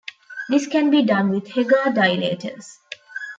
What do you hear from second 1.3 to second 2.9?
Hegar dilators.